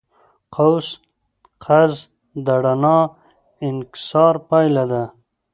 قوس 0.55 0.87
قزح 1.63 2.01
د 2.45 2.47
رڼا 2.65 2.99
د 3.09 3.13
انکسار 3.67 4.35
پایله 4.49 4.83
ده. 4.91 5.03